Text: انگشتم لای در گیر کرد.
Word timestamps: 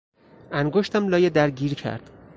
انگشتم 0.51 1.07
لای 1.07 1.29
در 1.29 1.49
گیر 1.49 1.73
کرد. 1.73 2.09